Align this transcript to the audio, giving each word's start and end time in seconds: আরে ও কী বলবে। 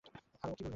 আরে 0.43 0.51
ও 0.51 0.55
কী 0.55 0.63
বলবে। 0.63 0.69